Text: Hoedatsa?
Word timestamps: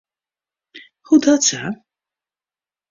Hoedatsa? 1.11 1.61